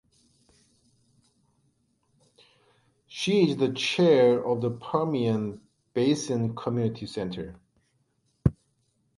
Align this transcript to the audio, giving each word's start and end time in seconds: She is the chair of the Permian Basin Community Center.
She 3.05 3.51
is 3.51 3.57
the 3.57 3.71
chair 3.71 4.43
of 4.43 4.61
the 4.61 4.71
Permian 4.71 5.61
Basin 5.93 6.55
Community 6.55 7.05
Center. 7.05 7.57